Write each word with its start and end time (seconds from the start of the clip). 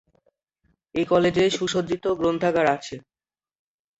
এ 0.95 1.01
কলেজে 1.05 1.45
সুসজ্জিত 1.49 2.05
গ্রন্থাগার 2.19 2.67
আছে। 2.75 2.95